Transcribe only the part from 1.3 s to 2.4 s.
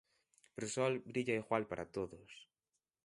igual para todos.